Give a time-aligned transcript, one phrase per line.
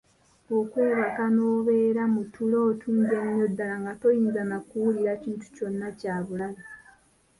[0.59, 6.61] Okwebaka n’obeera mu tulo otungi ennyo ddala nga toyinza na kuwulira kintu kyonna kyabulabe.